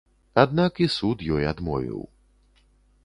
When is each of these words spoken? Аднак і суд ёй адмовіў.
Аднак 0.43 0.81
і 0.85 0.87
суд 0.95 1.17
ёй 1.35 1.43
адмовіў. 1.53 2.01